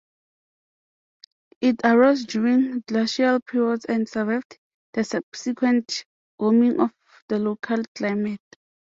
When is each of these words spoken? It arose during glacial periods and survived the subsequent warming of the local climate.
It 1.61 1.75
arose 1.83 2.25
during 2.25 2.79
glacial 2.87 3.39
periods 3.39 3.85
and 3.85 4.09
survived 4.09 4.57
the 4.93 5.03
subsequent 5.03 6.05
warming 6.39 6.79
of 6.79 6.89
the 7.29 7.37
local 7.37 7.83
climate. 7.93 8.41